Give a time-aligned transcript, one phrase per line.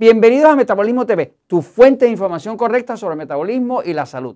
[0.00, 4.34] Bienvenidos a Metabolismo TV, tu fuente de información correcta sobre el metabolismo y la salud.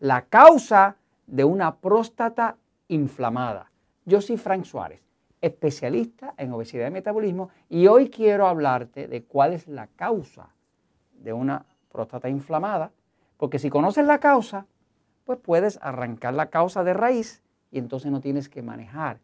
[0.00, 0.96] La causa
[1.26, 2.56] de una próstata
[2.88, 3.70] inflamada.
[4.06, 5.02] Yo soy Frank Suárez,
[5.42, 10.48] especialista en obesidad y metabolismo, y hoy quiero hablarte de cuál es la causa
[11.12, 12.90] de una próstata inflamada,
[13.36, 14.66] porque si conoces la causa,
[15.26, 19.18] pues puedes arrancar la causa de raíz y entonces no tienes que manejar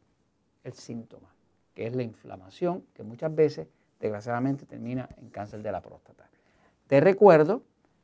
[0.63, 1.31] el síntoma,
[1.73, 3.67] que es la inflamación, que muchas veces
[4.01, 6.29] desgraciadamente termina en cáncer de la próstata.
[6.87, 7.63] Te recuerdo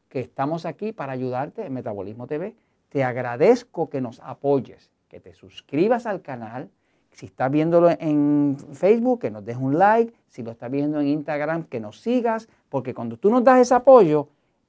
[0.09, 2.55] que estamos aquí para ayudarte en Metabolismo TV.
[2.91, 6.71] Te agradezco que nos apoyes, que te suscribas al canal.
[7.11, 10.15] Si estás viéndolo en Facebook, que nos des un like.
[10.29, 12.49] Si lo estás viendo en Instagram, que nos sigas.
[12.69, 14.29] Porque cuando tú nos das ese apoyo,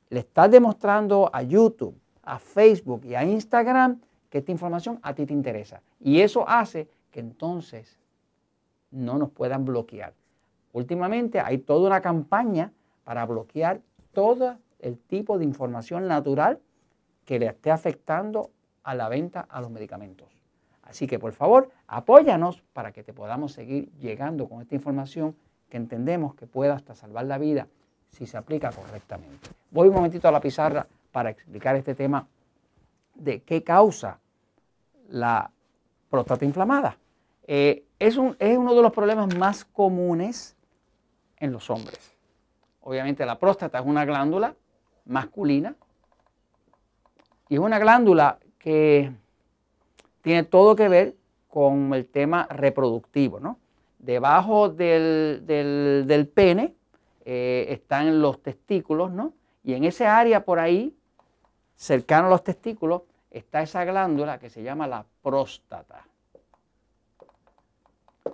[0.09, 5.25] le estás demostrando a YouTube, a Facebook y a Instagram que esta información a ti
[5.25, 5.81] te interesa.
[5.99, 7.99] Y eso hace que entonces
[8.91, 10.13] no nos puedan bloquear.
[10.73, 12.71] Últimamente hay toda una campaña
[13.03, 13.81] para bloquear
[14.13, 16.59] todo el tipo de información natural
[17.25, 18.51] que le esté afectando
[18.83, 20.27] a la venta a los medicamentos.
[20.83, 25.35] Así que por favor, apóyanos para que te podamos seguir llegando con esta información
[25.69, 27.67] que entendemos que pueda hasta salvar la vida
[28.09, 29.49] si se aplica correctamente.
[29.71, 32.27] Voy un momentito a la pizarra para explicar este tema
[33.15, 34.19] de qué causa
[35.09, 35.51] la
[36.09, 36.97] próstata inflamada.
[37.45, 40.56] Eh, es, es uno de los problemas más comunes
[41.39, 42.15] en los hombres.
[42.81, 44.55] Obviamente la próstata es una glándula
[45.05, 45.75] masculina
[47.49, 49.11] y es una glándula que
[50.21, 51.15] tiene todo que ver
[51.49, 53.39] con el tema reproductivo.
[53.39, 53.57] ¿no?
[53.99, 56.75] Debajo del, del, pene
[57.25, 59.33] eh, están los testículos, ¿no?
[59.63, 60.95] y en ese área por ahí,
[61.75, 66.05] cercano a los testículos, está esa glándula que se llama la próstata.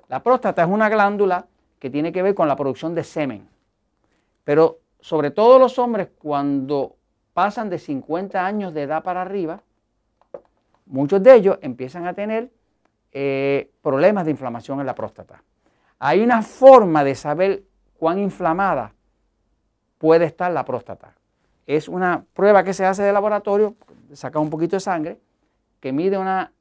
[0.08, 1.48] La próstata es una glándula
[1.84, 3.46] que tiene que ver con la producción de semen.
[4.46, 6.96] Pero sobre todo los hombres cuando
[7.34, 9.62] pasan de 50 años de edad para arriba,
[10.86, 12.50] muchos de ellos empiezan a tener
[13.12, 15.44] eh, problemas de inflamación en la próstata.
[16.00, 17.64] Hay una forma de saber
[18.00, 18.94] cuán inflamada
[19.98, 21.14] puede estar la próstata.
[21.68, 23.76] Es una prueba que se hace de laboratorio,
[24.14, 25.20] saca un poquito de sangre,
[25.82, 26.54] que mide una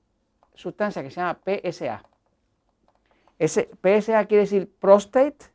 [0.53, 2.03] sustancia que se llama PSA.
[3.43, 5.47] Ese PSA quiere decir Prostate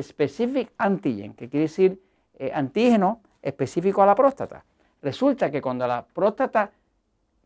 [0.00, 2.00] Specific Antigen, que quiere decir
[2.38, 4.64] eh, antígeno específico a la próstata.
[5.02, 6.70] Resulta que cuando la próstata,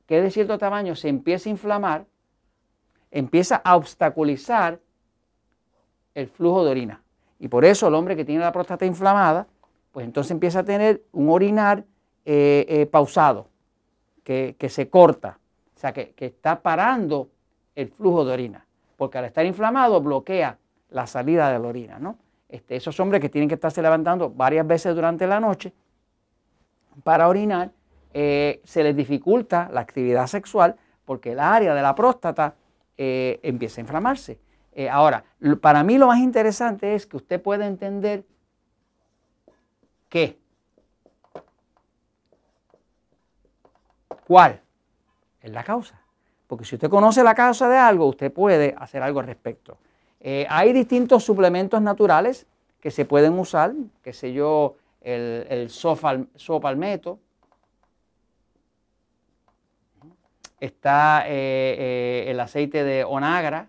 [0.06, 2.04] que es de cierto tamaño, se empieza a inflamar,
[3.10, 4.78] empieza a obstaculizar
[6.14, 7.02] el flujo de orina.
[7.38, 9.46] Y por eso el hombre que tiene la próstata inflamada,
[9.90, 11.82] pues entonces empieza a tener un orinar
[12.26, 13.48] eh, eh, pausado,
[14.22, 15.38] que, se corta,
[15.74, 17.30] o sea, que, que está parando
[17.74, 18.67] el flujo de orina
[18.98, 20.58] porque al estar inflamado bloquea
[20.90, 21.98] la salida de la orina.
[21.98, 22.18] ¿no?
[22.48, 25.72] Este, esos hombres que tienen que estarse levantando varias veces durante la noche
[27.04, 27.70] para orinar,
[28.12, 32.56] eh, se les dificulta la actividad sexual porque el área de la próstata
[32.96, 34.40] eh, empieza a inflamarse.
[34.72, 35.24] Eh, ahora,
[35.60, 38.24] para mí lo más interesante es que usted pueda entender
[40.08, 40.40] qué,
[44.26, 44.60] cuál
[45.40, 46.02] es la causa.
[46.48, 49.76] Porque si usted conoce la causa de algo, usted puede hacer algo al respecto.
[50.18, 52.46] Eh, hay distintos suplementos naturales
[52.80, 57.18] que se pueden usar, qué sé yo, el, el sopalmeto.
[60.58, 63.68] Está eh, eh, el aceite de onagra.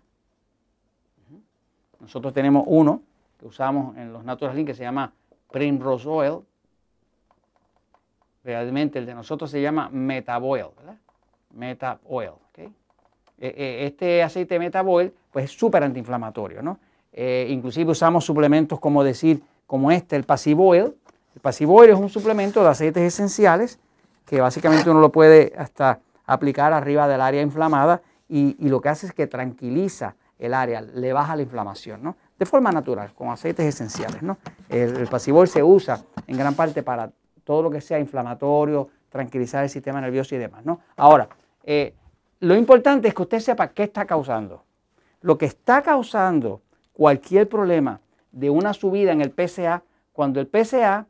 [2.00, 3.04] Nosotros tenemos uno
[3.38, 5.12] que usamos en los Natural Link que se llama
[5.52, 6.40] Primrose Oil.
[8.44, 10.98] Realmente el de nosotros se llama Metaboil, ¿verdad?
[11.54, 12.32] Meta Oil.
[13.42, 16.62] Eh, eh, este aceite Metaboil pues es súper antiinflamatorio.
[16.62, 16.80] ¿no?
[17.14, 20.96] Eh, inclusive usamos suplementos como decir, como este, el Pasivoil.
[21.36, 23.80] El Pasivoil es un suplemento de aceites esenciales
[24.26, 29.08] que básicamente uno lo puede hasta aplicar arriba del área inflamada y, lo que hace
[29.08, 32.16] es que tranquiliza el área, le baja la inflamación, ¿no?
[32.38, 34.38] De forma natural, con aceites esenciales, ¿no?
[34.70, 37.12] El, el se usa en gran parte para
[37.44, 40.80] todo lo que sea inflamatorio, tranquilizar el sistema nervioso y demás, ¿no?
[40.96, 41.30] Ahora,
[42.40, 44.64] lo importante es que usted sepa qué está causando.
[45.22, 46.62] Lo que está causando
[46.94, 48.00] cualquier problema
[48.32, 49.84] de una subida en el PSA,
[50.14, 51.08] cuando el PSA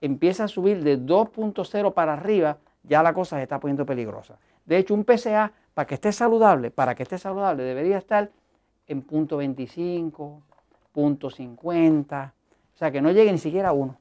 [0.00, 4.38] empieza a subir de 2.0 para arriba, ya la cosa se está poniendo peligrosa.
[4.64, 8.30] De hecho, un PSA, para que esté saludable, para que esté saludable, debería estar
[8.88, 10.42] en punto 25,
[10.92, 12.34] punto 50,
[12.74, 13.96] o sea, que no llegue ni siquiera a 1.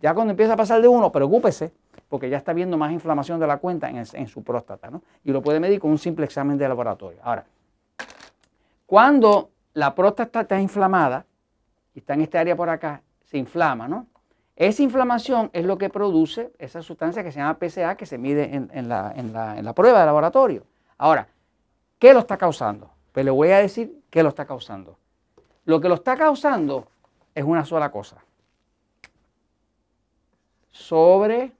[0.00, 1.72] Ya cuando empieza a pasar de 1, preocúpese,
[2.08, 5.02] porque ya está viendo más inflamación de la cuenta en, su próstata, ¿no?
[5.24, 7.18] Y lo puede medir con un simple examen de laboratorio.
[7.22, 7.44] Ahora,
[8.86, 11.26] cuando la próstata está inflamada,
[11.94, 14.06] está en esta área por acá, se inflama, ¿no?
[14.56, 18.54] Esa inflamación es lo que produce esa sustancia que se llama PSA que se mide
[18.54, 19.14] en, la,
[19.62, 20.64] la prueba de laboratorio.
[20.96, 21.28] Ahora,
[21.98, 22.90] ¿qué lo está causando?
[23.12, 24.98] Pues le voy a decir qué lo está causando.
[25.64, 26.88] Lo que lo está causando
[27.34, 28.16] es una sola cosa.
[30.70, 31.52] Sobre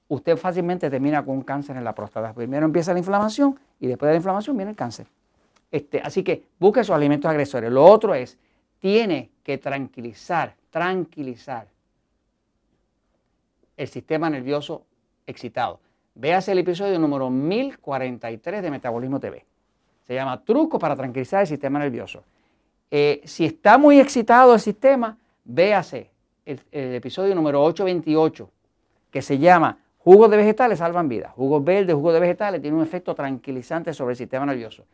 [0.08, 2.32] usted fácilmente termina con un cáncer en la próstata.
[2.32, 5.06] Primero empieza la inflamación y después de la inflamación viene el cáncer.
[5.70, 7.70] Este, así que busque sus alimentos agresores.
[7.70, 8.38] Lo otro es,
[8.78, 11.68] tiene que tranquilizar, tranquilizar
[13.76, 14.86] el sistema nervioso
[15.26, 15.80] excitado.
[16.14, 19.44] Véase el episodio número 1043 de Metabolismo TV.
[20.06, 22.24] Se llama Truco para tranquilizar el sistema nervioso.
[22.90, 26.10] Eh, si está muy excitado el sistema, véase
[26.44, 28.50] el, episodio número 828,
[29.10, 31.32] que se llama Jugos de vegetales salvan vidas.
[31.32, 34.84] Jugos verdes, jugos de vegetales tienen un efecto tranquilizante sobre el sistema nervioso.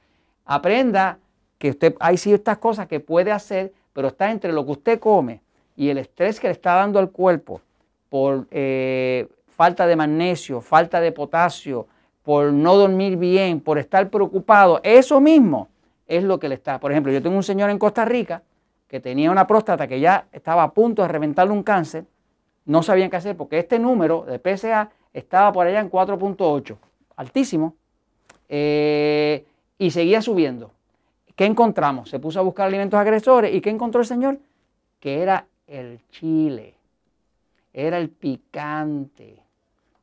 [0.46, 1.18] Aprenda
[1.58, 5.42] que usted hay ciertas cosas que puede hacer, pero está entre lo que usted come
[5.76, 7.60] y el estrés que le está dando al cuerpo
[8.08, 11.86] por eh, falta de magnesio, falta de potasio,
[12.22, 14.80] por no dormir bien, por estar preocupado.
[14.82, 15.68] Eso mismo
[16.06, 16.78] es lo que le está.
[16.80, 18.42] Por ejemplo, yo tengo un señor en Costa Rica
[18.88, 22.04] que tenía una próstata que ya estaba a punto de reventarle un cáncer.
[22.66, 26.76] No sabían qué hacer porque este número de PSA estaba por allá en 4.8,
[27.16, 27.74] altísimo,
[28.48, 29.46] eh,
[29.78, 30.70] y seguía subiendo.
[31.34, 32.10] ¿Qué encontramos?
[32.10, 34.38] Se puso a buscar alimentos agresores y ¿qué encontró el señor?
[35.00, 36.74] Que era el chile,
[37.72, 39.38] era el picante.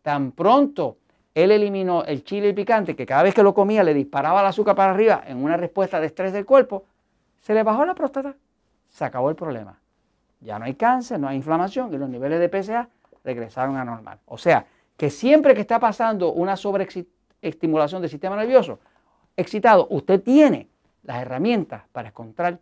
[0.02, 0.98] Tan pronto
[1.44, 4.76] él eliminó el chile picante, que cada vez que lo comía le disparaba el azúcar
[4.76, 6.86] para arriba en una respuesta de estrés del cuerpo,
[7.42, 8.36] se le bajó la próstata,
[8.90, 9.80] se acabó el problema.
[10.42, 12.90] Ya no hay cáncer, no hay inflamación y los niveles de PSA
[13.24, 14.20] regresaron a normal.
[14.26, 14.66] O sea,
[14.98, 18.80] que siempre que está pasando una sobreestimulación del sistema nervioso
[19.38, 20.68] excitado, usted tiene
[21.04, 22.60] las herramientas para encontrar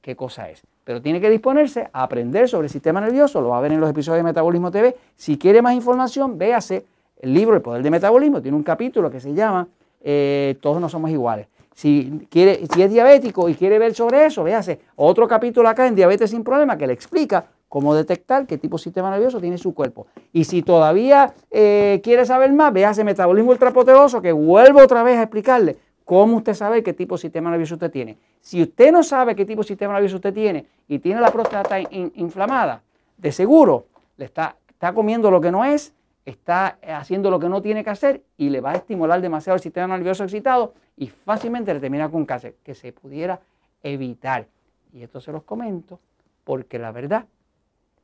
[0.00, 0.62] qué cosa es.
[0.84, 3.80] Pero tiene que disponerse a aprender sobre el sistema nervioso, lo va a ver en
[3.80, 4.96] los episodios de Metabolismo TV.
[5.16, 6.84] Si quiere más información, véase
[7.22, 9.66] el libro El Poder del Metabolismo, tiene un capítulo que se llama
[10.02, 11.46] eh, Todos no somos iguales.
[11.74, 15.94] Si, quiere, si es diabético y quiere ver sobre eso, véase otro capítulo acá en
[15.94, 19.72] Diabetes sin Problema que le explica cómo detectar qué tipo de sistema nervioso tiene su
[19.72, 20.06] cuerpo.
[20.32, 25.22] Y si todavía eh, quiere saber más, véase metabolismo ultrapoteroso, que vuelvo otra vez a
[25.22, 28.18] explicarle cómo usted sabe qué tipo de sistema nervioso usted tiene.
[28.42, 31.80] Si usted no sabe qué tipo de sistema nervioso usted tiene y tiene la próstata
[31.80, 32.82] inflamada,
[33.16, 33.86] de seguro
[34.18, 37.90] le está, está comiendo lo que no es, está haciendo lo que no tiene que
[37.90, 42.10] hacer y le va a estimular demasiado el sistema nervioso excitado y fácilmente le termina
[42.10, 43.40] con cáncer, que se pudiera
[43.82, 44.46] evitar.
[44.92, 46.00] Y esto se los comento
[46.44, 47.26] porque la verdad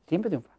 [0.07, 0.58] siempre triunfa.